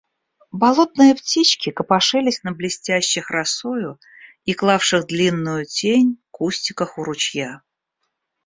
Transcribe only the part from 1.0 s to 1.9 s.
птички